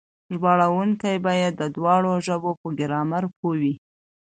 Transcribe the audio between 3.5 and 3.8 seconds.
وي.